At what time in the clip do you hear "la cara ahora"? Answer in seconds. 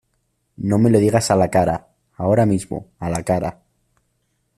1.35-2.47